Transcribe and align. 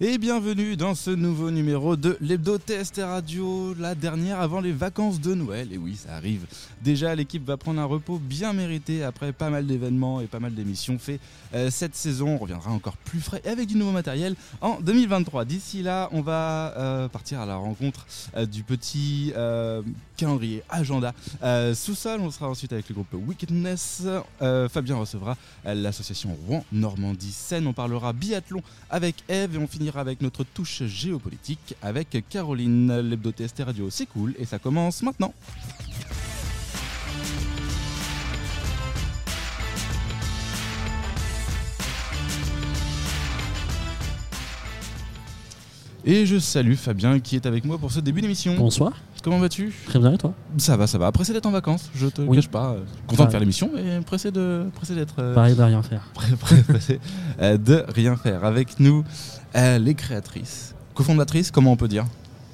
et 0.00 0.16
bienvenue 0.16 0.76
dans 0.76 0.94
ce 0.94 1.10
nouveau 1.10 1.50
numéro 1.50 1.96
de 1.96 2.16
l'Hebdo 2.20 2.56
TST 2.56 3.00
Radio, 3.02 3.74
la 3.80 3.96
dernière 3.96 4.40
avant 4.40 4.60
les 4.60 4.70
vacances 4.70 5.20
de 5.20 5.34
Noël. 5.34 5.72
Et 5.72 5.76
oui, 5.76 5.96
ça 5.96 6.14
arrive. 6.14 6.46
Déjà, 6.84 7.16
l'équipe 7.16 7.44
va 7.44 7.56
prendre 7.56 7.80
un 7.80 7.84
repos 7.84 8.20
bien 8.20 8.52
mérité 8.52 9.02
après 9.02 9.32
pas 9.32 9.50
mal 9.50 9.66
d'événements 9.66 10.20
et 10.20 10.28
pas 10.28 10.38
mal 10.38 10.54
d'émissions 10.54 11.00
faits 11.00 11.20
euh, 11.52 11.68
cette 11.72 11.96
saison. 11.96 12.36
On 12.36 12.38
reviendra 12.38 12.70
encore 12.70 12.96
plus 12.96 13.20
frais 13.20 13.42
avec 13.44 13.66
du 13.66 13.74
nouveau 13.74 13.90
matériel 13.90 14.36
en 14.60 14.80
2023. 14.80 15.44
D'ici 15.44 15.82
là, 15.82 16.08
on 16.12 16.20
va 16.20 16.74
euh, 16.76 17.08
partir 17.08 17.40
à 17.40 17.46
la 17.46 17.56
rencontre 17.56 18.06
euh, 18.36 18.46
du 18.46 18.62
petit 18.62 19.32
calendrier 20.16 20.62
agenda 20.68 21.12
sous-sol. 21.74 22.20
On 22.20 22.30
sera 22.30 22.48
ensuite 22.48 22.72
avec 22.72 22.88
le 22.88 22.94
groupe 22.94 23.14
Wickedness. 23.14 24.02
Fabien 24.68 24.96
recevra 24.96 25.36
l'association 25.64 26.36
Rouen 26.46 26.64
Normandie 26.72 27.32
Seine. 27.32 27.66
On 27.66 27.72
parlera 27.72 28.12
biathlon 28.12 28.62
avec 28.90 29.16
Eve 29.28 29.56
et 29.56 29.58
on 29.58 29.66
finira 29.66 29.87
avec 29.96 30.20
notre 30.20 30.44
touche 30.44 30.82
géopolitique 30.84 31.74
avec 31.82 32.24
Caroline. 32.28 33.00
L'hebdo 33.00 33.30
TST 33.30 33.62
Radio, 33.64 33.88
c'est 33.90 34.06
cool 34.06 34.34
et 34.38 34.44
ça 34.44 34.58
commence 34.58 35.02
maintenant. 35.02 35.32
Et 46.04 46.24
je 46.24 46.38
salue 46.38 46.72
Fabien 46.74 47.20
qui 47.20 47.36
est 47.36 47.44
avec 47.44 47.66
moi 47.66 47.76
pour 47.76 47.92
ce 47.92 48.00
début 48.00 48.22
d'émission. 48.22 48.54
Bonsoir. 48.56 48.92
Comment 49.22 49.38
vas-tu? 49.38 49.74
Très 49.86 49.98
bien 49.98 50.12
et 50.12 50.16
toi? 50.16 50.32
Ça 50.56 50.74
va, 50.76 50.86
ça 50.86 50.96
va. 50.96 51.12
Pressé 51.12 51.34
d'être 51.34 51.44
en 51.44 51.50
vacances, 51.50 51.90
je 51.94 52.06
te 52.06 52.22
cache 52.22 52.48
pas. 52.48 52.76
Content 53.06 53.26
de 53.26 53.30
faire 53.30 53.40
l'émission, 53.40 53.70
mais 53.74 54.00
pressé 54.00 54.30
de 54.30 54.64
pressé 54.74 54.94
d'être. 54.94 55.16
Euh, 55.18 55.34
Pareil 55.34 55.54
de 55.54 55.62
rien 55.62 55.82
faire. 55.82 56.08
pressé 56.68 56.98
euh, 57.42 57.58
de 57.58 57.84
rien 57.88 58.16
faire. 58.16 58.44
Avec 58.44 58.80
nous, 58.80 59.04
euh, 59.56 59.78
les 59.78 59.94
créatrices, 59.94 60.74
cofondatrices, 60.94 61.50
comment 61.50 61.72
on 61.72 61.76
peut 61.76 61.88
dire 61.88 62.06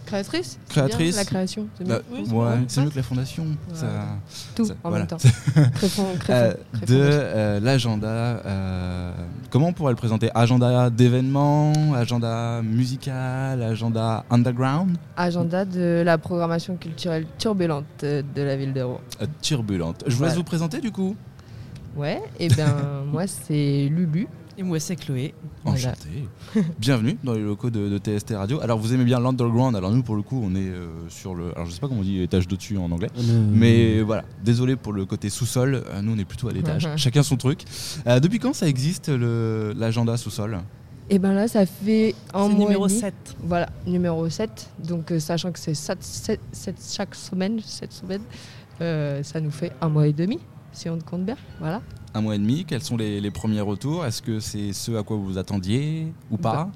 Créatrice 0.05 0.59
Créatrice. 0.69 1.17
la 1.17 1.25
création, 1.25 1.67
c'est 1.77 1.85
mieux. 1.85 2.03
Bah, 2.11 2.35
ouais, 2.35 2.65
c'est 2.69 2.83
mieux 2.83 2.91
que 2.91 2.97
la 2.97 3.03
fondation. 3.03 3.47
Ça, 3.73 3.87
Tout 4.55 4.67
en 4.83 4.91
même 4.91 5.07
temps. 5.07 5.17
Euh, 6.31 6.55
de 6.87 6.97
euh, 7.01 7.61
l'agenda, 7.61 8.07
euh, 8.07 9.13
comment 9.51 9.69
on 9.69 9.73
pourrait 9.73 9.93
le 9.93 9.97
présenter? 9.97 10.31
Agenda 10.35 10.91
d'événements, 10.91 11.73
agenda 11.95 12.63
musical, 12.63 13.63
agenda 13.63 14.25
underground? 14.31 14.97
Agenda 15.17 15.65
de 15.65 16.03
la 16.05 16.19
programmation 16.19 16.77
culturelle 16.77 17.27
turbulente 17.39 17.85
de 18.03 18.43
la 18.43 18.57
ville 18.57 18.73
de 18.73 18.83
Rouen. 18.83 19.01
turbulente. 19.43 20.05
Je 20.07 20.17
vous 20.17 20.25
laisse 20.25 20.35
vous 20.35 20.45
présenter 20.45 20.81
du 20.81 20.91
coup. 20.91 21.17
Ouais, 21.97 22.23
et 22.39 22.47
eh 22.47 22.49
bien 22.49 22.75
moi 23.13 23.27
c'est 23.27 23.89
Lulu. 23.91 24.29
Et 24.57 24.63
moi, 24.63 24.79
c'est 24.79 24.95
Chloé. 24.95 25.35
Enchanté. 25.65 26.29
Bienvenue 26.79 27.17
dans 27.25 27.33
les 27.33 27.43
locaux 27.43 27.71
de, 27.71 27.99
TST 27.99 28.35
Radio. 28.37 28.61
Alors, 28.61 28.79
vous 28.79 28.95
aimez 28.95 29.05
bien 29.05 29.19
l'underground. 29.19 29.75
Alors, 29.75 29.91
nous, 29.91 30.03
pour 30.05 30.15
le 30.15 30.23
coup, 30.23 30.41
on 30.45 30.55
est 30.55 30.69
euh, 30.69 30.87
sur 31.09 31.35
le. 31.35 31.51
Alors, 31.57 31.67
je 31.67 31.73
sais 31.73 31.81
pas 31.81 31.89
comment 31.89 32.01
on 32.01 32.05
dit 32.05 32.23
étage 32.23 32.47
d'au-dessus 32.47 32.77
en 32.79 32.91
anglais. 32.93 33.09
Mais 33.53 34.01
voilà, 34.03 34.23
désolé 34.45 34.77
pour 34.77 34.93
le 34.93 35.07
côté 35.07 35.29
sous-sol. 35.29 35.75
Euh, 35.75 36.03
nous, 36.03 36.15
on 36.15 36.19
est 36.19 36.25
plutôt 36.25 36.49
à 36.49 36.53
l'étage. 36.53 36.89
Chacun 36.97 37.25
son 37.25 37.37
truc. 37.37 37.65
Euh, 38.07 38.21
depuis 38.21 38.39
quand 38.39 38.53
ça 38.53 38.69
existe, 38.69 39.09
l'agenda 39.09 40.17
sous-sol? 40.17 40.59
Et 41.11 41.17
eh 41.17 41.19
ben 41.19 41.35
là, 41.35 41.49
ça 41.49 41.67
fait 41.67 42.15
un 42.33 42.49
mois 42.49 42.61
numéro 42.61 42.89
7. 42.89 43.13
Voilà, 43.43 43.69
numéro 43.87 44.29
7. 44.29 44.71
Donc, 44.87 45.13
sachant 45.19 45.51
que 45.51 45.59
c'est 45.59 45.75
chaque 45.75 47.15
semaine, 47.15 47.61
7 47.61 47.93
semaines, 47.93 49.23
ça 49.25 49.41
nous 49.41 49.51
fait 49.51 49.73
un 49.81 49.89
mois 49.89 50.07
et 50.07 50.13
demi, 50.13 50.39
si 50.73 50.89
on 50.89 50.99
compte 51.01 51.25
bien. 51.25 51.37
Voilà 51.59 51.83
un 52.15 52.21
mois 52.21 52.37
et 52.37 52.39
demi. 52.39 52.65
Quels 52.65 52.83
sont 52.83 52.97
les, 52.97 53.31
premiers 53.31 53.61
retours? 53.61 54.07
Est-ce 54.07 54.23
que 54.23 54.41
c'est 54.41 54.73
ce 54.73 54.93
à 54.93 55.03
quoi 55.03 55.17
vous 55.17 55.25
vous 55.25 55.39
attendiez 55.39 56.07
ou 56.31 56.37
pas? 56.37 56.71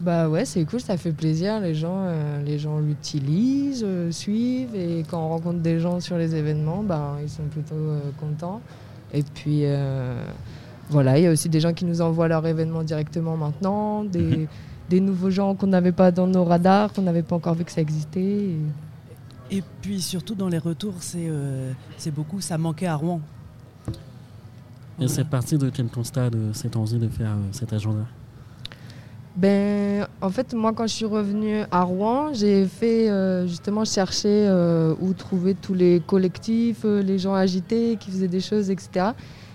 Bah, 0.00 0.28
ouais, 0.28 0.44
c'est 0.44 0.64
cool, 0.64 0.80
ça 0.80 0.96
fait 0.96 1.12
plaisir. 1.12 1.60
Les 1.60 1.74
gens, 1.74 2.04
euh, 2.06 2.42
les 2.42 2.58
gens 2.58 2.80
l'utilisent, 2.80 3.84
euh, 3.86 4.10
suivent, 4.10 4.74
et 4.74 5.04
quand 5.08 5.24
on 5.24 5.28
rencontre 5.28 5.60
des 5.60 5.78
gens 5.78 6.00
sur 6.00 6.18
les 6.18 6.34
événements, 6.34 6.82
bah, 6.82 7.16
ils 7.22 7.28
sont 7.28 7.44
plutôt 7.44 7.74
euh, 7.74 8.00
contents. 8.18 8.60
Et 9.14 9.22
puis 9.22 9.64
voilà, 10.90 11.18
il 11.18 11.24
y 11.24 11.26
a 11.26 11.30
aussi 11.30 11.48
des 11.48 11.60
gens 11.60 11.72
qui 11.72 11.84
nous 11.84 12.00
envoient 12.00 12.28
leurs 12.28 12.46
événements 12.46 12.82
directement 12.82 13.36
maintenant, 13.36 14.04
des, 14.04 14.20
mhm. 14.20 14.46
des 14.90 15.00
nouveaux 15.00 15.30
gens 15.30 15.54
qu'on 15.54 15.68
n'avait 15.68 15.92
pas 15.92 16.10
dans 16.10 16.26
nos 16.26 16.44
radars, 16.44 16.92
qu'on 16.92 17.02
n'avait 17.02 17.22
pas 17.22 17.36
encore 17.36 17.54
vu 17.54 17.64
que 17.64 17.70
ça 17.72 17.80
existait. 17.80 18.48
Et, 19.50 19.62
puis 19.82 20.00
surtout 20.00 20.34
dans 20.34 20.48
les 20.48 20.58
retours, 20.58 20.94
c'est 21.00 22.10
beaucoup, 22.10 22.40
ça 22.40 22.58
manquait 22.58 22.86
à 22.86 22.96
Rouen. 22.96 23.20
Et 25.02 25.08
c'est 25.08 25.24
parti 25.24 25.58
de 25.58 25.68
quel 25.68 25.86
constat 25.86 26.30
de 26.30 26.52
cette 26.52 26.76
envie 26.76 26.98
de 26.98 27.08
faire 27.08 27.32
euh, 27.32 27.48
cet 27.50 27.72
agenda? 27.72 28.06
Ben, 29.34 30.06
en 30.20 30.30
fait, 30.30 30.54
moi, 30.54 30.72
quand 30.72 30.86
je 30.86 30.94
suis 30.94 31.06
revenue 31.06 31.62
à 31.72 31.82
Rouen, 31.82 32.32
j'ai 32.34 32.66
fait 32.66 33.10
euh, 33.10 33.46
justement 33.48 33.84
chercher 33.84 34.46
euh, 34.46 34.94
où 35.00 35.12
trouver 35.12 35.54
tous 35.54 35.74
les 35.74 36.00
collectifs, 36.06 36.84
les 36.84 37.18
gens 37.18 37.34
agités 37.34 37.96
qui 37.98 38.10
faisaient 38.12 38.28
des 38.28 38.40
choses, 38.40 38.70
etc. 38.70 39.06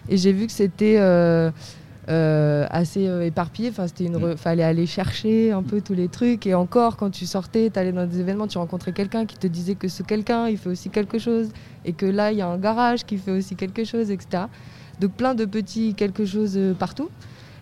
Et 0.09 0.17
j'ai 0.17 0.33
vu 0.33 0.47
que 0.47 0.51
c'était 0.51 0.97
assez 2.09 3.03
éparpillé. 3.23 3.69
Enfin, 3.69 3.87
c'était 3.87 4.05
une, 4.05 4.17
mm. 4.17 4.37
fallait 4.37 4.63
aller 4.63 4.85
chercher 4.85 5.53
un 5.53 5.63
peu 5.63 5.79
tous 5.79 5.93
les 5.93 6.09
trucs. 6.09 6.45
Et 6.45 6.55
encore, 6.55 6.97
quand 6.97 7.11
tu 7.11 7.25
sortais, 7.25 7.69
tu 7.69 7.79
allais 7.79 7.93
dans 7.93 8.05
des 8.05 8.19
événements, 8.19 8.47
tu 8.47 8.57
rencontrais 8.57 8.91
quelqu'un 8.91 9.25
qui 9.25 9.37
te 9.37 9.47
disait 9.47 9.75
que 9.75 9.87
ce 9.87 10.03
quelqu'un, 10.03 10.49
il 10.49 10.57
fait 10.57 10.69
aussi 10.69 10.89
quelque 10.89 11.19
chose, 11.19 11.49
et 11.85 11.93
que 11.93 12.05
là, 12.05 12.33
il 12.33 12.39
y 12.39 12.41
a 12.41 12.47
un 12.47 12.57
garage 12.57 13.05
qui 13.05 13.17
fait 13.17 13.31
aussi 13.31 13.55
quelque 13.55 13.85
chose, 13.85 14.11
etc. 14.11 14.45
Donc 14.99 15.11
plein 15.11 15.35
de 15.35 15.45
petits 15.45 15.93
quelque 15.93 16.25
chose 16.25 16.53
euh, 16.57 16.73
partout. 16.73 17.09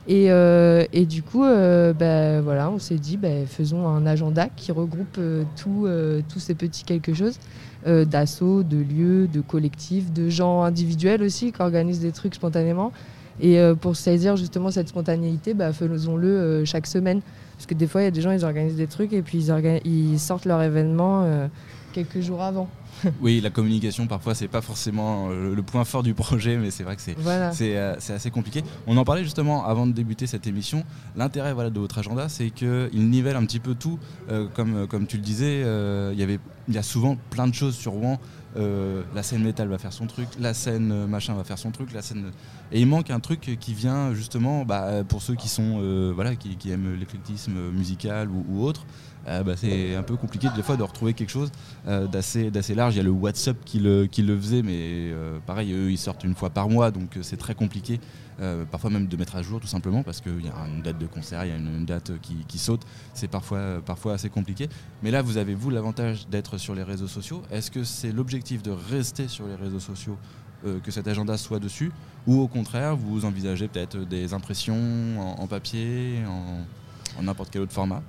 Et, 0.07 0.31
euh, 0.31 0.85
et, 0.94 1.07
du 1.07 1.23
coup, 1.23 1.44
euh, 1.44 1.91
ben, 1.91 2.40
voilà, 2.41 2.69
on 2.69 2.78
s'est 2.78 3.00
dit, 3.00 3.18
ben, 3.18 3.47
faisons 3.47 3.88
un 3.88 4.06
agenda 4.06 4.50
qui 4.56 4.72
regroupe 4.72 5.19
tous 5.57 6.40
ces 6.40 6.53
petits 6.53 6.84
quelque 6.84 7.13
chose, 7.16 7.40
d'assauts, 7.88 8.62
de 8.62 8.78
lieux, 8.78 9.28
de 9.28 9.41
collectifs, 9.41 10.13
de 10.13 10.29
gens 10.29 10.62
individuels 10.62 11.23
aussi 11.23 11.51
qui 11.51 11.59
organisent 11.59 12.01
des 12.01 12.12
trucs 12.12 12.35
spontanément. 12.35 12.91
Et 13.41 13.59
pour 13.81 13.96
saisir 13.96 14.38
justement 14.38 14.69
cette 14.69 14.90
spontanéité, 14.90 15.56
ben, 15.56 15.73
faisons-le 15.73 16.63
chaque 16.66 16.85
semaine. 16.85 17.22
Parce 17.57 17.66
que 17.66 17.73
des 17.73 17.88
fois, 17.88 18.02
il 18.02 18.03
y 18.03 18.07
a 18.07 18.12
des 18.12 18.22
gens, 18.22 18.31
ils 18.31 18.46
organisent 18.46 18.78
des 18.78 18.85
trucs 18.85 19.12
et 19.12 19.23
puis 19.23 19.50
ils 19.85 20.19
sortent 20.19 20.46
leur 20.46 20.62
événement 20.62 21.50
quelques 21.96 22.20
jours 22.20 22.42
avant. 22.42 22.68
oui, 23.22 23.40
la 23.40 23.50
communication, 23.50 24.06
parfois, 24.06 24.36
c'est 24.36 24.50
pas 24.50 24.62
forcément 24.62 25.30
euh, 25.30 25.56
le 25.56 25.64
point 25.64 25.86
fort 25.86 26.04
du 26.04 26.14
projet, 26.26 26.58
mais 26.58 26.70
c'est 26.70 26.84
vrai 26.84 26.98
que 26.98 27.02
c'est 27.02 27.16
euh, 27.18 27.96
c'est 28.00 28.14
assez 28.14 28.32
compliqué. 28.32 28.64
On 28.86 28.98
en 28.98 29.06
parlait 29.06 29.24
justement 29.24 29.66
avant 29.66 29.88
de 29.88 29.94
débuter 29.94 30.28
cette 30.28 30.46
émission. 30.46 30.84
L'intérêt 31.16 31.54
voilà, 31.54 31.70
de 31.70 31.80
votre 31.80 31.98
agenda, 31.98 32.28
c'est 32.28 32.50
qu'il 32.50 33.10
nivelle 33.10 33.38
un 33.38 33.46
petit 33.46 33.62
peu 33.62 33.76
tout. 33.76 33.98
Euh, 34.30 34.48
comme, 34.54 34.88
comme 34.88 35.08
tu 35.08 35.16
le 35.16 35.24
disais, 35.24 35.62
il 35.62 36.20
y 36.20 36.24
avait 36.24 36.40
il 36.68 36.74
y 36.74 36.78
a 36.78 36.84
souvent 36.84 37.16
plein 37.30 37.48
de 37.48 37.54
choses 37.54 37.76
sur 37.76 37.92
Rouen. 37.92 38.20
la 38.56 39.24
scène 39.24 39.44
métal 39.44 39.68
va 39.68 39.78
faire 39.78 39.94
son 39.94 40.08
truc, 40.08 40.28
la 40.40 40.54
scène 40.54 41.06
machin 41.06 41.36
va 41.36 41.44
faire 41.44 41.60
son 41.60 41.72
truc, 41.72 41.94
la 41.94 42.02
scène 42.02 42.32
et 42.72 42.82
il 42.82 42.88
manque 42.88 43.12
un 43.12 43.20
truc 43.20 43.58
qui 43.60 43.74
vient 43.74 44.16
justement 44.16 44.66
bah, 44.66 45.04
pour 45.08 45.22
ceux 45.22 45.36
qui 45.36 45.48
sont 45.48 45.80
voilà 46.16 46.36
qui, 46.36 46.72
aiment 46.72 46.96
l'éclectisme 46.96 47.54
musical 47.72 48.30
ou, 48.30 48.44
ou 48.50 48.64
autre 48.64 48.86
euh, 49.28 49.44
bah, 49.44 49.53
c'est 49.56 49.96
un 49.96 50.03
peu 50.03 50.16
compliqué 50.16 50.47
des 50.56 50.62
fois 50.62 50.78
de 50.78 50.84
retrouver 50.84 51.13
quelque 51.13 51.30
chose 51.31 51.52
euh, 51.88 52.08
d'assez, 52.08 52.52
large. 52.75 52.96
Il 52.96 52.97
y 52.97 53.00
a 53.00 53.03
le 53.03 53.12
WhatsApp 53.12 53.58
qui 53.66 53.80
le, 53.80 54.08
faisait, 54.40 54.62
mais 54.62 54.74
euh, 54.75 55.40
pareil, 55.46 55.74
eux, 55.74 55.91
ils 55.91 55.97
sortent 55.97 56.24
une 56.24 56.36
fois 56.36 56.50
par 56.50 56.69
mois, 56.69 56.91
donc 56.91 57.18
c'est 57.22 57.38
très 57.38 57.56
compliqué. 57.56 58.00
parfois 58.72 58.90
même 58.90 59.08
de 59.08 59.18
mettre 59.18 59.35
à 59.35 59.41
jour 59.41 59.59
tout 59.59 59.68
simplement 59.68 60.03
parce 60.03 60.22
qu'il 60.22 60.46
y 60.46 60.50
a 60.50 60.68
une 60.68 60.81
date 60.81 60.97
de 60.97 61.08
concert, 61.08 61.46
il 61.46 61.50
y 61.50 61.52
a 61.52 61.58
une, 61.58 61.85
date 61.85 62.12
qui, 62.22 62.58
saute, 62.58 62.81
c'est 63.14 63.30
parfois 63.30 64.14
assez 64.14 64.30
compliqué. 64.30 64.69
Mais 65.03 65.12
là, 65.12 65.22
vous 65.22 65.38
avez 65.38 65.56
vous 65.56 65.69
l'avantage 65.69 66.28
d'être 66.28 66.58
sur 66.58 66.75
les 66.75 66.84
réseaux 66.84 67.08
sociaux. 67.08 67.41
Est-ce 67.52 67.72
que 67.72 67.84
c'est 67.84 68.12
l'objectif 68.12 68.61
de 68.61 68.72
rester 68.72 69.28
sur 69.28 69.47
les 69.47 69.55
réseaux 69.55 69.79
sociaux, 69.79 70.17
que 70.84 70.90
cet 70.90 71.08
agenda 71.08 71.38
soit 71.38 71.59
dessus, 71.59 71.91
ou 72.26 72.41
au 72.41 72.47
contraire, 72.47 72.96
vous 72.96 73.26
envisagez 73.26 73.67
peut-être 73.67 73.97
des 73.97 74.34
impressions 74.34 75.40
en, 75.40 75.46
papier, 75.46 76.23
en 77.17 77.23
n'importe 77.23 77.50
quel 77.52 77.61
autre 77.61 77.73
format? 77.73 78.02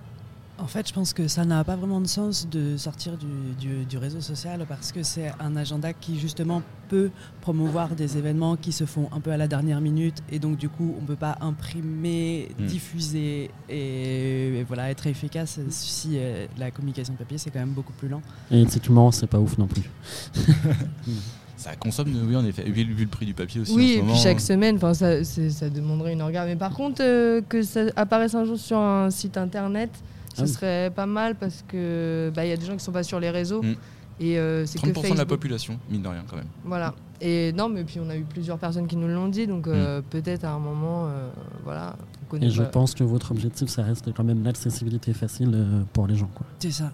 En 0.58 0.66
fait, 0.66 0.88
je 0.88 0.94
pense 0.94 1.12
que 1.12 1.28
ça 1.28 1.44
n'a 1.44 1.62
pas 1.64 1.76
vraiment 1.76 2.00
de 2.00 2.06
sens 2.06 2.48
de 2.48 2.76
sortir 2.76 3.12
du, 3.18 3.98
réseau 3.98 4.20
social 4.20 4.64
parce 4.68 4.92
que 4.92 5.02
c'est 5.02 5.32
un 5.40 5.56
agenda 5.56 5.92
qui 5.92 6.18
justement 6.18 6.62
peut 6.88 7.10
promouvoir 7.40 7.94
des 7.94 8.18
événements 8.18 8.56
qui 8.56 8.72
se 8.72 8.84
font 8.84 9.08
un 9.12 9.20
peu 9.20 9.30
à 9.30 9.36
la 9.36 9.48
dernière 9.48 9.80
minute 9.80 10.22
et 10.30 10.38
donc 10.38 10.58
du 10.58 10.68
coup 10.68 10.94
on 10.98 11.02
ne 11.02 11.06
peut 11.06 11.16
pas 11.16 11.38
imprimer, 11.40 12.48
hmm. 12.58 12.66
diffuser 12.66 13.50
et, 13.68 14.64
voilà 14.68 14.90
être 14.90 15.06
efficace 15.06 15.58
si 15.70 16.12
euh, 16.14 16.46
la 16.58 16.70
communication 16.70 17.14
papier 17.14 17.38
c'est 17.38 17.50
quand 17.50 17.60
même 17.60 17.70
beaucoup 17.70 17.94
plus 17.94 18.08
lent. 18.08 18.22
Et 18.50 18.60
effectivement 18.60 19.10
c'est 19.10 19.26
pas 19.26 19.38
ouf 19.38 19.56
non 19.58 19.66
plus. 19.66 19.90
ça 21.56 21.74
consomme, 21.76 22.12
oui, 22.28 22.36
en 22.36 22.44
effet. 22.44 22.64
Vu, 22.64 22.84
le 22.84 23.06
prix 23.06 23.26
du 23.26 23.34
papier 23.34 23.62
aussi. 23.62 23.74
Oui, 23.74 23.92
et 23.98 24.02
puis 24.02 24.16
chaque 24.16 24.40
semaine, 24.40 24.78
ça, 24.78 25.24
ça 25.24 25.70
demanderait 25.70 26.12
une 26.12 26.22
regard. 26.22 26.44
Mais 26.44 26.56
par 26.56 26.72
contre, 26.72 27.02
euh, 27.02 27.40
que 27.48 27.62
ça 27.62 27.80
apparaisse 27.96 28.34
un 28.34 28.44
jour 28.44 28.58
sur 28.58 28.78
un 28.78 29.10
site 29.10 29.36
internet, 29.36 29.90
ce 30.36 30.42
ah 30.42 30.46
serait 30.46 30.92
pas 30.94 31.06
mal 31.06 31.34
parce 31.34 31.64
que 31.66 32.30
bah, 32.34 32.44
y 32.44 32.52
a 32.52 32.56
des 32.56 32.66
gens 32.66 32.76
qui 32.76 32.84
sont 32.84 32.92
pas 32.92 33.02
sur 33.02 33.20
les 33.20 33.30
réseaux. 33.30 33.62
Mm. 33.62 33.74
Et 34.18 34.38
euh, 34.38 34.64
c'est 34.64 34.78
30% 34.78 35.12
de 35.12 35.18
la 35.18 35.26
population, 35.26 35.78
mine 35.90 36.02
de 36.02 36.08
rien 36.08 36.24
quand 36.28 36.36
même. 36.36 36.46
Voilà. 36.64 36.94
Et 37.20 37.52
non, 37.52 37.68
mais 37.68 37.84
puis 37.84 38.00
on 38.00 38.08
a 38.08 38.16
eu 38.16 38.22
plusieurs 38.22 38.58
personnes 38.58 38.86
qui 38.86 38.96
nous 38.96 39.08
l'ont 39.08 39.28
dit, 39.28 39.46
donc 39.46 39.66
euh, 39.66 40.00
mm. 40.00 40.02
peut-être 40.04 40.44
à 40.44 40.52
un 40.52 40.58
moment, 40.58 41.06
euh, 41.06 41.28
voilà, 41.64 41.96
Et 42.40 42.50
je 42.50 42.62
pense 42.62 42.94
que 42.94 43.04
votre 43.04 43.30
objectif, 43.30 43.68
ça 43.68 43.82
reste 43.82 44.12
quand 44.14 44.24
même 44.24 44.42
l'accessibilité 44.42 45.12
facile 45.12 45.84
pour 45.92 46.06
les 46.06 46.16
gens. 46.16 46.30
C'est 46.58 46.70
ça. 46.70 46.92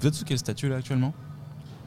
Vous 0.00 0.08
êtes 0.08 0.14
sous 0.14 0.24
quel 0.24 0.38
statut 0.38 0.68
là 0.68 0.76
actuellement? 0.76 1.12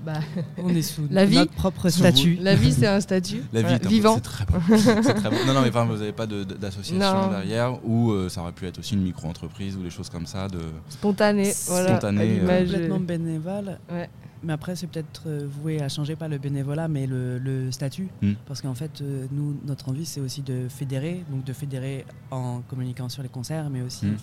Bah, 0.05 0.19
on 0.57 0.69
est 0.69 0.81
sous 0.81 1.07
la 1.11 1.25
vie, 1.25 1.37
notre 1.37 1.53
propre 1.53 1.89
statut. 1.89 2.37
La 2.41 2.55
vie, 2.55 2.71
c'est 2.71 2.87
un 2.87 2.99
statut 2.99 3.43
la 3.51 3.61
vie 3.61 3.87
vivant. 3.87 4.15
C'est 4.15 4.21
très, 4.21 4.45
bon. 4.45 4.59
très 4.59 5.29
bon. 5.29 5.37
Non, 5.47 5.53
non, 5.53 5.61
mais 5.61 5.69
vous 5.69 5.97
n'avez 5.97 6.11
pas 6.11 6.27
d'association 6.27 7.29
derrière 7.29 7.85
ou 7.85 8.11
euh, 8.11 8.29
ça 8.29 8.41
aurait 8.41 8.51
pu 8.51 8.65
être 8.65 8.79
aussi 8.79 8.93
une 8.93 9.03
micro-entreprise 9.03 9.77
ou 9.77 9.83
des 9.83 9.89
choses 9.89 10.09
comme 10.09 10.25
ça. 10.25 10.47
De... 10.47 10.59
Spontané, 10.89 11.53
voilà. 11.67 11.89
Spontané, 11.89 12.39
euh... 12.41 12.63
Complètement 12.63 12.99
bénévole. 12.99 13.79
Ouais. 13.91 14.09
Mais 14.43 14.53
après, 14.53 14.75
c'est 14.75 14.87
peut-être 14.87 15.23
euh, 15.27 15.47
voué 15.49 15.81
à 15.81 15.87
changer 15.87 16.15
pas 16.15 16.27
le 16.27 16.37
bénévolat, 16.37 16.87
mais 16.89 17.07
le, 17.07 17.71
statut. 17.71 18.09
Hmm. 18.21 18.33
Parce 18.45 18.61
qu'en 18.61 18.73
fait, 18.73 19.01
euh, 19.01 19.25
nous, 19.31 19.57
notre 19.65 19.89
envie, 19.89 20.05
c'est 20.05 20.19
aussi 20.19 20.41
de 20.41 20.67
fédérer, 20.69 21.23
donc 21.29 21.45
de 21.45 21.53
fédérer 21.53 22.05
en 22.29 22.61
communiquant 22.67 23.07
sur 23.07 23.23
les 23.23 23.29
concerts, 23.29 23.69
mais 23.69 23.81
aussi 23.81 24.05
hmm. 24.05 24.17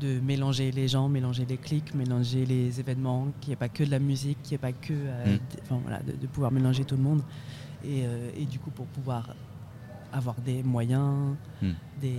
De 0.00 0.20
mélanger 0.20 0.70
les 0.70 0.88
gens, 0.88 1.08
mélanger 1.08 1.46
les 1.48 1.56
clics, 1.56 1.94
mélanger 1.94 2.44
les 2.46 2.80
événements, 2.80 3.28
qu'il 3.40 3.50
n'y 3.50 3.52
ait 3.54 3.56
pas 3.56 3.68
que 3.68 3.84
de 3.84 3.90
la 3.90 3.98
musique, 3.98 4.42
qu'il 4.42 4.52
n'y 4.52 4.54
ait 4.56 4.72
pas 4.72 4.72
que. 4.72 4.92
Euh. 4.92 5.36
Enfin 5.62 5.80
voilà, 5.82 6.00
de, 6.00 6.26
pouvoir 6.26 6.52
mélanger 6.52 6.84
tout 6.84 6.96
le 6.96 7.02
monde. 7.02 7.22
Et, 7.84 8.04
et 8.36 8.44
du 8.46 8.58
coup, 8.58 8.70
pour 8.70 8.86
pouvoir 8.86 9.28
avoir 10.12 10.36
des 10.40 10.62
moyens, 10.62 11.36
hmm. 11.62 11.72
des, 12.00 12.16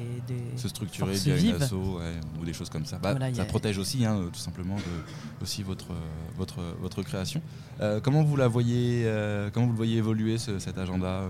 se 0.55 0.67
structurer 0.67 1.13
via 1.13 1.37
une 1.37 1.61
asso 1.61 1.73
ou 1.73 2.45
des 2.45 2.53
choses 2.53 2.69
comme 2.69 2.85
ça. 2.85 2.99
Bah, 2.99 3.15
ça 3.33 3.45
protège 3.45 3.77
aussi, 3.77 4.05
hein, 4.05 4.29
tout 4.31 4.39
simplement, 4.39 4.75
de, 4.75 5.43
aussi 5.43 5.63
votre, 5.63 5.93
votre, 6.37 6.61
votre 6.79 7.01
création. 7.01 7.41
Euh, 7.81 7.99
comment 7.99 8.23
vous 8.23 8.35
la 8.35 8.47
voyez, 8.47 9.03
euh, 9.05 9.49
comment 9.51 9.65
vous 9.65 9.73
le 9.73 9.77
voyez 9.77 9.97
évoluer 9.97 10.37
cet 10.37 10.77
agenda 10.77 11.07
euh? 11.07 11.29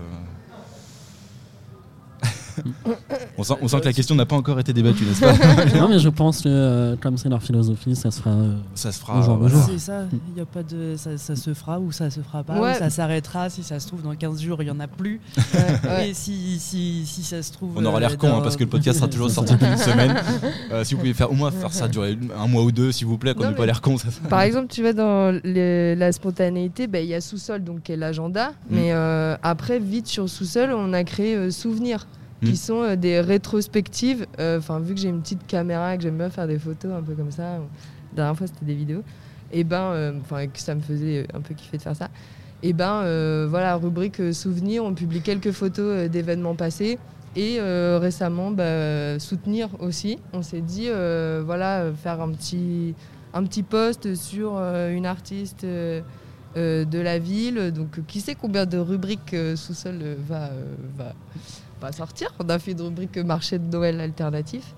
On, 3.36 3.42
sent, 3.42 3.54
on 3.62 3.68
sent 3.68 3.80
que 3.80 3.84
la 3.86 3.92
question 3.92 4.14
n'a 4.14 4.26
pas 4.26 4.36
encore 4.36 4.58
été 4.58 4.72
débattue, 4.72 5.04
n'est-ce 5.04 5.20
pas 5.20 5.64
Non, 5.78 5.88
mais 5.88 5.98
je 5.98 6.08
pense 6.08 6.42
que 6.42 6.48
euh, 6.48 6.96
comme 6.96 7.16
c'est 7.16 7.28
leur 7.28 7.42
philosophie, 7.42 7.94
ça 7.96 8.10
se 8.10 8.20
fera. 8.20 8.30
Euh, 8.30 8.56
ça 8.74 8.92
se 8.92 9.00
fera. 9.00 9.38
C'est 9.66 9.78
ça. 9.78 10.04
Il 10.34 10.42
a 10.42 10.46
pas 10.46 10.62
de, 10.62 10.94
ça, 10.96 11.16
se 11.16 11.54
fera 11.54 11.78
ou 11.78 11.92
ça 11.92 12.10
se 12.10 12.20
fera 12.20 12.42
pas. 12.42 12.58
Ou 12.58 12.74
ça 12.74 12.90
s'arrêtera. 12.90 13.50
Si 13.50 13.62
ça 13.62 13.80
se 13.80 13.86
trouve 13.86 14.02
dans 14.02 14.14
15 14.14 14.42
jours, 14.42 14.62
il 14.62 14.68
y 14.68 14.70
en 14.70 14.80
a 14.80 14.86
plus. 14.86 15.20
Et 16.00 16.14
si, 16.14 16.58
si, 16.58 17.04
si, 17.06 17.22
ça 17.22 17.42
se 17.42 17.52
trouve. 17.52 17.72
On 17.76 17.84
aura 17.84 18.00
l'air 18.00 18.16
con 18.18 18.28
hein, 18.28 18.40
parce 18.42 18.56
que 18.56 18.64
le 18.64 18.70
podcast 18.70 18.98
sera 18.98 19.08
toujours 19.08 19.30
sorti 19.30 19.52
depuis 19.54 19.66
une 19.66 19.76
semaine. 19.76 20.16
Euh, 20.72 20.84
si 20.84 20.94
vous 20.94 21.00
pouvez 21.00 21.14
faire 21.14 21.30
au 21.30 21.34
moins 21.34 21.50
faire 21.50 21.72
ça 21.72 21.88
durer 21.88 22.18
un 22.36 22.46
mois 22.46 22.62
ou 22.62 22.72
deux, 22.72 22.92
s'il 22.92 23.06
vous 23.06 23.18
plaît, 23.18 23.34
qu'on 23.34 23.48
n'ait 23.48 23.54
pas 23.56 23.66
l'air 23.66 23.80
con. 23.80 23.98
Ça, 23.98 24.08
Par 24.28 24.42
exemple, 24.42 24.68
tu 24.68 24.82
vas 24.82 24.92
dans 24.92 25.38
la 25.44 26.12
spontanéité, 26.12 26.86
bah, 26.86 27.00
il 27.00 27.08
y 27.08 27.14
a 27.14 27.20
sous-sol 27.20 27.62
donc 27.62 27.82
qui 27.82 27.92
est 27.92 27.96
l'agenda, 27.96 28.50
mm. 28.50 28.52
mais 28.70 28.92
après 29.42 29.78
vite 29.78 30.06
sur 30.06 30.28
sous-sol, 30.28 30.72
on 30.72 30.92
a 30.92 31.04
créé 31.04 31.50
souvenir 31.50 32.06
qui 32.42 32.52
hmm. 32.52 32.56
sont 32.56 32.82
euh, 32.82 32.96
des 32.96 33.20
rétrospectives. 33.20 34.26
Euh, 34.38 34.58
enfin, 34.58 34.78
vu 34.80 34.94
que 34.94 35.00
j'ai 35.00 35.08
une 35.08 35.20
petite 35.20 35.46
caméra 35.46 35.94
et 35.94 35.96
que 35.96 36.02
j'aime 36.02 36.18
bien 36.18 36.30
faire 36.30 36.46
des 36.46 36.58
photos 36.58 36.92
un 36.92 37.02
peu 37.02 37.14
comme 37.14 37.30
ça, 37.30 37.58
la 37.58 37.60
dernière 38.14 38.36
fois 38.36 38.46
c'était 38.46 38.64
des 38.64 38.74
vidéos, 38.74 39.02
et 39.52 39.64
ben, 39.64 39.82
euh, 39.92 40.12
enfin, 40.20 40.46
que 40.46 40.58
ça 40.58 40.74
me 40.74 40.80
faisait 40.80 41.26
un 41.34 41.40
peu 41.40 41.54
kiffer 41.54 41.78
de 41.78 41.82
faire 41.82 41.96
ça. 41.96 42.08
Et 42.62 42.72
ben, 42.72 43.46
voilà, 43.48 43.76
rubrique 43.76 44.34
souvenirs, 44.34 44.84
on 44.84 44.92
publie 44.92 45.20
quelques 45.20 45.52
photos 45.52 46.10
d'événements 46.10 46.56
passés. 46.56 46.98
Et 47.36 47.60
récemment, 47.60 48.50
bah, 48.50 49.20
soutenir 49.20 49.68
aussi. 49.78 50.18
On 50.32 50.42
s'est 50.42 50.60
dit, 50.60 50.88
voilà, 50.88 51.84
faire 52.02 52.20
un 52.20 52.32
petit, 52.32 52.96
un 53.32 53.44
petit 53.44 53.62
post 53.62 54.16
sur 54.16 54.56
une 54.56 55.06
artiste 55.06 55.64
de 55.64 56.04
la 57.00 57.18
ville. 57.20 57.70
Donc, 57.70 58.04
qui 58.08 58.20
sait 58.20 58.34
combien 58.34 58.66
de 58.66 58.78
rubriques 58.78 59.36
sous-sol 59.54 60.16
va, 60.26 60.50
va 60.96 61.14
pas 61.78 61.92
sortir. 61.92 62.32
On 62.38 62.48
a 62.48 62.58
fait 62.58 62.72
une 62.72 62.82
rubrique 62.82 63.18
marché 63.18 63.58
de 63.58 63.64
Noël 63.64 64.00
alternatif. 64.00 64.74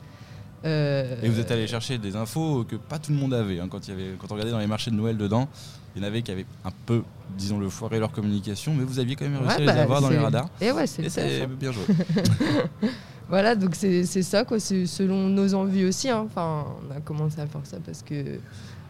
Euh, 0.65 1.17
et 1.23 1.29
vous 1.29 1.41
êtes 1.41 1.51
allé 1.51 1.67
chercher 1.67 1.97
des 1.99 2.17
infos 2.17 2.65
que 2.65 2.77
pas 2.77 2.99
tout 2.99 3.13
le 3.13 3.19
monde 3.19 3.33
avait. 3.33 3.61
Hein, 3.61 3.69
quand, 3.71 3.89
il 3.89 3.91
y 3.91 3.95
avait 3.95 4.17
quand 4.19 4.27
on 4.31 4.35
regardait 4.35 4.53
dans 4.53 4.59
les 4.59 4.67
marchés 4.67 4.91
de 4.91 4.97
Noël 4.97 5.17
dedans, 5.17 5.49
il 5.95 6.03
y 6.03 6.05
en 6.05 6.09
avait 6.09 6.23
qui 6.23 6.31
avaient 6.31 6.47
un 6.65 6.71
peu, 6.87 7.03
disons 7.37 7.59
le 7.59 7.69
foiré 7.69 7.99
leur 7.99 8.13
communication, 8.13 8.75
mais 8.75 8.85
vous 8.85 8.99
aviez 8.99 9.17
quand 9.17 9.25
même 9.25 9.39
réussi 9.39 9.57
à 9.57 9.61
les 9.61 9.67
bah, 9.67 9.83
avoir 9.83 10.01
dans 10.01 10.11
les 10.11 10.19
radars. 10.19 10.49
Et 10.61 10.71
ouais, 10.71 10.87
c'est 10.87 11.47
bien 11.47 11.73
joué. 11.73 11.85
voilà, 13.29 13.55
donc 13.55 13.75
c'est 13.75 14.05
ça, 14.05 14.45
quoi. 14.45 14.61
C'est 14.61 14.87
selon 14.87 15.29
nos 15.29 15.55
envies 15.55 15.87
aussi. 15.87 16.11
Hein. 16.11 16.27
Enfin, 16.27 16.67
on 16.87 16.97
a 16.97 17.01
commencé 17.01 17.41
à 17.41 17.47
faire 17.47 17.63
ça 17.65 17.79
parce 17.85 18.03
que 18.03 18.39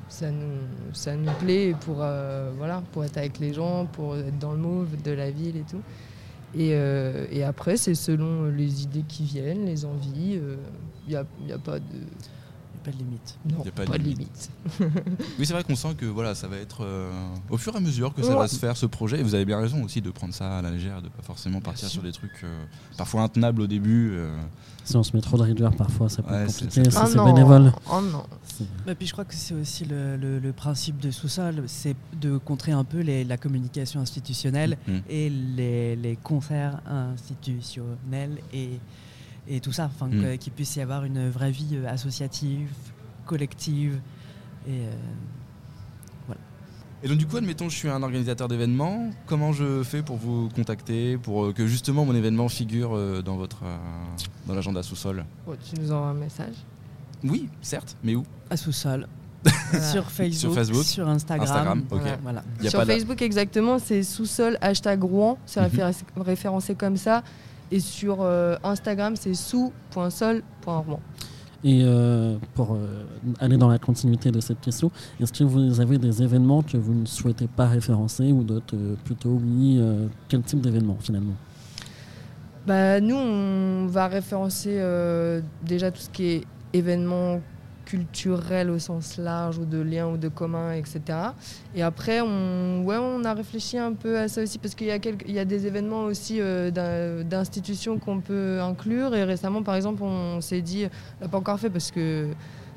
ça 0.08 0.30
nous, 0.30 0.58
ça 0.92 1.14
nous 1.14 1.32
plaît 1.38 1.74
pour, 1.80 1.98
euh, 2.00 2.50
voilà, 2.58 2.82
pour 2.92 3.04
être 3.04 3.16
avec 3.16 3.38
les 3.38 3.54
gens, 3.54 3.86
pour 3.86 4.16
être 4.16 4.38
dans 4.38 4.52
le 4.52 4.58
move 4.58 5.00
de 5.02 5.12
la 5.12 5.30
ville 5.30 5.56
et 5.56 5.64
tout. 5.70 5.80
Euh, 6.58 7.26
et, 7.30 7.44
après, 7.44 7.76
c'est 7.76 7.94
selon 7.94 8.46
les 8.46 8.82
idées 8.82 9.04
qui 9.06 9.24
viennent, 9.24 9.66
les 9.66 9.84
envies. 9.84 10.40
Il 11.06 11.10
n'y 11.10 11.16
a, 11.16 11.24
y 11.46 11.52
a, 11.52 11.58
pas 11.58 11.78
de. 11.78 11.84
Pas 12.84 12.90
de 12.90 12.96
limite. 12.96 13.38
Non, 13.44 13.64
a 13.66 13.70
pas, 13.70 13.84
de 13.84 14.02
limite. 14.02 14.50
oui, 14.80 15.46
c'est 15.46 15.52
vrai 15.52 15.64
qu'on 15.64 15.76
sent 15.76 15.94
que 15.96 16.06
voilà, 16.06 16.34
ça 16.34 16.48
va 16.48 16.56
être 16.56 16.82
euh, 16.82 17.10
au 17.50 17.58
fur 17.58 17.74
et 17.74 17.76
à 17.76 17.80
mesure 17.80 18.14
que 18.14 18.22
ça 18.22 18.34
va 18.34 18.48
se 18.48 18.56
faire 18.56 18.76
ce 18.76 18.86
projet. 18.86 19.20
Et 19.20 19.22
vous 19.22 19.34
avez 19.34 19.44
bien 19.44 19.58
raison 19.60 19.82
aussi 19.84 20.00
de 20.00 20.10
prendre 20.10 20.34
ça 20.34 20.58
à 20.58 20.62
la 20.62 20.70
légère, 20.70 21.02
de 21.02 21.08
pas 21.08 21.22
forcément 21.22 21.60
partir 21.60 21.88
sur 21.88 22.02
des 22.02 22.12
trucs 22.12 22.44
euh, 22.44 22.64
parfois 22.96 23.22
intenables 23.22 23.62
au 23.62 23.66
début. 23.66 24.16
Si 24.84 24.96
on 24.96 25.02
se 25.02 25.14
met 25.14 25.22
trop 25.22 25.36
de 25.36 25.42
rigueur, 25.42 25.74
parfois 25.76 26.08
ça 26.08 26.22
peut 26.22 26.34
être 26.34 26.46
compliqué. 26.58 26.90
Si 26.90 27.06
c'est 27.06 27.24
bénévole. 27.24 27.72
Oh 27.92 28.00
non. 28.00 28.24
Bah, 28.86 28.94
puis 28.94 29.06
je 29.06 29.12
crois 29.12 29.24
que 29.24 29.34
c'est 29.34 29.54
aussi 29.54 29.84
le, 29.84 30.52
principe 30.52 30.98
de 30.98 31.10
sous-sol, 31.10 31.64
c'est 31.66 31.96
de 32.20 32.36
contrer 32.36 32.72
un 32.72 32.84
peu 32.84 33.02
la 33.02 33.36
communication 33.36 34.00
institutionnelle 34.00 34.76
mm. 34.86 34.98
et 35.08 35.30
les, 35.30 36.18
concerts 36.22 36.80
institutionnels 36.86 38.38
et, 38.52 38.78
et 39.48 39.60
tout 39.60 39.72
ça, 39.72 39.86
enfin 39.86 40.06
mm. 40.06 40.38
qu'il 40.38 40.52
puisse 40.52 40.76
y 40.76 40.80
avoir 40.80 41.04
une 41.04 41.28
vraie 41.28 41.50
vie 41.50 41.74
euh, 41.76 41.88
associative, 41.88 42.70
collective 43.26 44.00
et 44.66 44.70
euh, 44.70 44.90
voilà. 46.26 46.40
Et 47.02 47.08
donc 47.08 47.18
du 47.18 47.26
coup, 47.26 47.36
admettons, 47.36 47.68
je 47.68 47.76
suis 47.76 47.88
un 47.88 48.02
organisateur 48.02 48.48
d'événements. 48.48 49.10
Comment 49.26 49.52
je 49.52 49.82
fais 49.82 50.02
pour 50.02 50.16
vous 50.16 50.48
contacter, 50.54 51.16
pour 51.18 51.46
euh, 51.46 51.52
que 51.52 51.66
justement 51.66 52.04
mon 52.04 52.14
événement 52.14 52.48
figure 52.48 53.22
dans 53.22 53.36
votre 53.36 53.62
dans 54.46 54.54
l'agenda 54.54 54.82
sous-sol? 54.82 55.24
Oh, 55.46 55.54
Tu 55.56 55.80
nous 55.80 55.92
envoies 55.92 56.08
un 56.08 56.14
message? 56.14 56.54
Oui, 57.24 57.48
certes, 57.60 57.96
mais 58.02 58.14
où? 58.14 58.24
À 58.48 58.56
sous-sol. 58.56 59.06
sur, 59.92 60.10
Facebook, 60.10 60.84
sur 60.84 61.08
Instagram. 61.08 61.84
Voilà. 62.22 62.42
Sur 62.62 62.84
Facebook 62.84 63.22
exactement, 63.22 63.78
c'est 63.78 64.02
sous-sol 64.02 64.58
hashtag 64.60 65.02
Rouen, 65.02 65.38
c'est 65.46 65.60
mhm. 65.62 65.92
référencé 66.18 66.74
comme 66.74 66.98
ça. 66.98 67.22
Et 67.70 67.80
sur 67.80 68.18
euh, 68.20 68.56
Instagram, 68.64 69.14
c'est 69.16 69.34
sous.sol.rouen. 69.34 71.00
Et 71.62 71.82
euh, 71.84 72.36
pour 72.54 72.72
euh, 72.72 73.04
aller 73.38 73.58
dans 73.58 73.68
la 73.68 73.78
continuité 73.78 74.30
de 74.30 74.40
cette 74.40 74.60
question, 74.60 74.90
est-ce 75.20 75.32
que 75.32 75.44
vous 75.44 75.80
avez 75.80 75.98
des 75.98 76.22
événements 76.22 76.62
que 76.62 76.78
vous 76.78 76.94
ne 76.94 77.06
souhaitez 77.06 77.48
pas 77.48 77.66
référencer 77.66 78.32
ou 78.32 78.42
d'autres 78.42 78.76
plutôt 79.04 79.38
oui 79.42 79.80
Quel 80.28 80.42
type 80.42 80.60
d'événement 80.60 80.96
finalement? 81.00 81.34
Bah, 82.66 83.00
Nous, 83.00 83.14
on 83.14 83.86
va 83.86 84.08
référencer 84.08 84.82
déjà 85.62 85.90
tout 85.90 86.00
ce 86.00 86.10
qui 86.10 86.26
est 86.26 86.44
événements 86.72 87.40
culturels 87.90 88.70
au 88.70 88.78
sens 88.78 89.18
large 89.18 89.58
ou 89.58 89.64
de 89.64 89.80
liens 89.80 90.06
ou 90.06 90.16
de 90.16 90.28
communs, 90.28 90.74
etc. 90.74 91.00
Et 91.74 91.82
après, 91.82 92.20
on, 92.20 93.24
a 93.24 93.34
réfléchi 93.34 93.78
un 93.78 93.92
peu 93.92 94.16
à 94.16 94.28
ça 94.28 94.42
aussi 94.42 94.58
parce 94.58 94.74
qu'il 94.76 94.86
y, 94.86 94.92
a 94.92 94.96
il 94.96 95.32
y 95.32 95.38
a 95.38 95.44
des 95.44 95.66
événements 95.66 96.04
aussi 96.04 96.40
euh, 96.40 96.70
d'institutions 97.24 97.98
qu'on 97.98 98.20
peut 98.20 98.60
inclure. 98.60 99.14
Et 99.16 99.24
récemment, 99.24 99.62
par 99.62 99.74
exemple, 99.74 100.02
on 100.04 100.40
s'est 100.40 100.62
dit, 100.62 100.86
on 101.20 101.24
l'a 101.24 101.28
pas 101.28 101.38
encore 101.38 101.58
fait 101.58 101.68
parce 101.68 101.90
que 101.90 102.28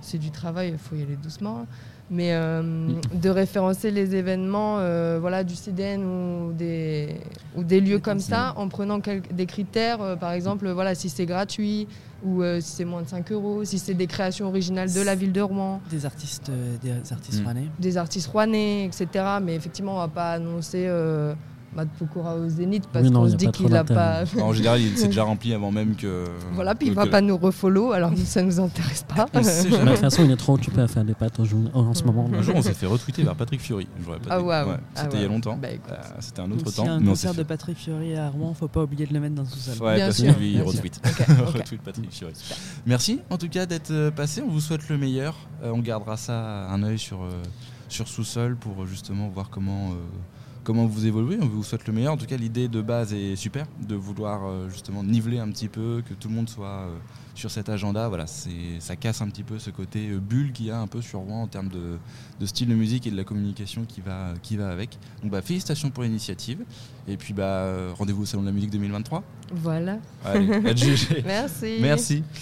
c'est 0.02 0.18
du 0.18 0.32
travail, 0.32 0.70
il 0.70 0.78
faut 0.78 0.96
y 0.96 1.04
aller 1.04 1.16
doucement 1.16 1.68
mais 2.10 2.34
euh, 2.34 2.90
de 3.14 3.30
référencer 3.30 3.92
les 3.92 4.16
événements 4.16 4.78
euh, 4.80 5.18
voilà, 5.20 5.44
du 5.44 5.56
CDN 5.56 6.04
ou 6.04 6.54
des, 6.54 7.20
ou 7.56 7.64
des 7.64 7.80
lieux 7.80 8.00
comme 8.00 8.20
ça 8.20 8.54
en 8.58 8.68
prenant 8.68 9.00
des 9.00 9.46
critères, 9.46 10.02
euh, 10.02 10.16
par 10.16 10.32
exemple 10.32 10.70
voilà, 10.70 10.96
si 10.96 11.10
c'est 11.10 11.26
gratuit 11.26 11.88
ou 12.26 12.42
si 12.62 12.72
c'est 12.72 12.86
moins 12.86 13.02
de 13.02 13.08
5 13.10 13.34
euros, 13.34 13.66
si 13.66 13.80
c'est 13.80 13.94
des 13.94 14.08
créations 14.08 14.48
originales 14.48 14.94
de 14.94 15.02
la 15.02 15.14
ville 15.14 15.34
de 15.34 15.42
Rouen. 15.42 15.82
Des 15.90 16.06
artistes, 16.06 16.50
des 16.82 17.12
artistes 17.12 17.42
mm. 17.42 17.44
rouennais. 17.44 17.68
Des 17.80 17.98
artistes 17.98 18.28
rouennais, 18.28 18.86
etc. 18.86 19.08
Mais 19.42 19.56
effectivement, 19.56 19.94
on 19.94 19.96
ne 19.96 20.02
va 20.02 20.08
pas 20.08 20.32
annoncer 20.32 20.88
Matt 21.76 21.90
Pokora 21.98 22.36
au 22.36 22.50
Zénith 22.50 22.88
parce 22.92 23.10
qu'on 23.10 23.30
se 23.30 23.36
dit 23.36 23.48
qu'il 23.48 23.68
n'a 23.68 23.84
pas. 23.84 24.24
en 24.42 24.54
général, 24.54 24.82
il 24.82 24.98
s'est 24.98 25.08
déjà 25.08 25.24
rempli 25.24 25.54
avant 25.54 25.72
même 25.72 25.96
que. 25.96 26.26
Voilà, 26.54 26.76
puis 26.76 26.88
il 26.88 26.92
ne 26.92 26.96
va 26.96 27.06
pas 27.08 27.22
nous 27.22 27.38
refollow, 27.38 27.92
alors 27.92 28.12
ça 28.26 28.42
ne 28.42 28.48
nous 28.48 28.60
intéresse 28.60 29.04
pas. 29.04 29.26
de 29.26 29.90
toute 29.90 29.98
façon, 29.98 30.24
il 30.24 30.32
est 30.32 30.38
trop 30.38 30.54
occupé 30.54 30.82
à 30.82 30.88
faire 30.88 31.04
des 31.04 31.14
pattes 31.14 31.40
en, 31.40 31.94
ce 31.94 32.04
moment. 32.04 32.30
Un 32.34 32.42
jour, 32.42 32.56
on 32.56 32.62
s'est 32.62 32.74
fait 32.74 32.86
retweeter 32.86 33.24
vers 33.24 33.36
Patrick 33.36 33.62
Fury. 33.62 33.88
ah 34.30 34.42
ouais, 34.42 34.64
C'était 34.96 35.08
ah 35.08 35.16
il 35.16 35.22
y 35.22 35.26
a 35.26 35.28
longtemps. 35.28 35.58
Bah, 35.58 35.70
euh, 35.70 35.96
c'était 36.20 36.42
un 36.42 36.52
autre 36.52 36.72
temps. 36.72 36.84
Si 36.84 36.90
un 36.90 37.04
concert 37.04 37.34
de 37.34 37.44
Patrick 37.44 37.78
Fury 37.78 38.16
à 38.16 38.30
Rouen, 38.30 38.54
faut 38.54 38.68
pas 38.68 38.84
oublier 38.84 39.06
de 39.06 39.14
le 39.14 39.20
mettre 39.20 39.36
dans 39.36 39.46
sous-sol. 39.46 39.76
Ouais, 39.82 40.00
parce 40.00 40.22
que 40.22 40.40
lui, 40.40 40.54
il 40.54 40.62
retweet. 40.62 41.02
retweet 41.56 41.82
Patrick 41.82 42.12
Fury. 42.12 42.34
Merci 42.86 43.20
en 43.30 43.38
tout 43.38 43.50
cas 43.50 43.66
d'être 43.66 43.92
euh, 43.92 44.12
passé. 44.12 44.42
On 44.42 44.50
vous 44.50 44.60
souhaite 44.60 44.90
le 44.90 44.98
meilleur. 44.98 45.36
Euh, 45.64 45.72
on 45.74 45.80
gardera 45.80 46.18
ça 46.18 46.68
un 46.70 46.84
œil 46.84 47.00
sur 47.00 47.28
sur 47.90 48.08
sous-sol 48.08 48.56
pour 48.56 48.88
justement 48.88 49.30
voir 49.30 49.50
comment 49.50 49.92
comment 50.64 50.86
vous 50.86 51.06
évoluez. 51.06 51.38
On 51.42 51.46
vous 51.46 51.64
souhaite 51.64 51.88
le 51.88 51.94
meilleur. 51.94 52.14
En 52.14 52.18
tout 52.18 52.26
cas, 52.26 52.38
l'idée 52.38 52.68
de 52.68 52.82
base 52.82 53.14
est 53.14 53.36
super, 53.36 53.66
de 53.88 53.96
vouloir 53.96 54.46
euh, 54.46 54.70
justement 54.70 55.04
niveler 55.04 55.40
un 55.40 55.50
petit 55.50 55.68
peu, 55.68 56.02
que 56.08 56.14
tout 56.14 56.30
le 56.30 56.36
monde 56.36 56.50
soit 56.50 56.68
euh, 56.68 56.98
sur 57.36 57.52
cet 57.52 57.70
agenda. 57.70 58.08
Voilà, 58.08 58.26
ça 58.28 58.96
casse 58.96 59.22
un 59.22 59.28
petit 59.28 59.44
peu 59.44 59.60
ce 59.60 59.70
côté 59.70 60.10
euh, 60.10 60.20
bulle 60.20 60.52
qu'il 60.52 60.68
y 60.68 60.72
a 60.72 60.80
un 60.80 60.88
peu 60.88 61.02
sur 61.02 61.20
Rouen 61.20 61.44
en 61.44 61.48
termes 61.48 61.70
de, 61.70 62.46
style 62.46 62.70
de 62.70 62.76
musique 62.76 63.08
et 63.08 63.12
de 63.12 63.18
la 63.18 63.24
communication 63.24 63.86
qui 63.86 64.02
va, 64.02 64.34
qui 64.42 64.58
va 64.58 64.70
avec. 64.70 64.98
Donc 65.22 65.32
bah, 65.32 65.42
félicitations 65.42 65.90
pour 65.90 66.04
l'initiative. 66.04 66.64
Et 67.08 67.18
puis 67.18 67.34
bah, 67.34 67.94
rendez-vous 67.94 68.24
au 68.24 68.26
Salon 68.26 68.44
de 68.44 68.48
la 68.48 68.54
musique 68.54 68.72
2023. 68.72 69.24
Voilà. 69.54 69.98
Allez, 70.24 70.48
Merci. 71.26 71.80
Merci. 71.82 72.24